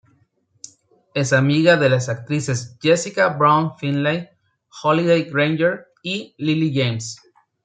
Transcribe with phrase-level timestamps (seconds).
[1.13, 4.29] Es amiga de las actrices Jessica Brown-Findlay,
[4.81, 7.21] Holliday Grainger y Lily James.